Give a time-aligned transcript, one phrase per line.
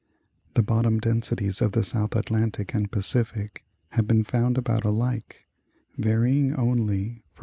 [0.55, 5.45] The bottom densities of the South Atlantic and Pacific have been found about alike,
[5.95, 7.39] varying only from 1.